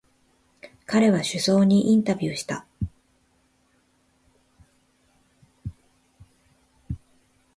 [0.87, 2.65] 彼は首相にインタビューした。